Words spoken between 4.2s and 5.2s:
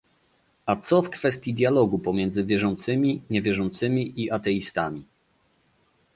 i ateistami?